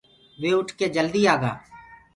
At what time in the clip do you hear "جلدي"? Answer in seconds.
0.95-1.21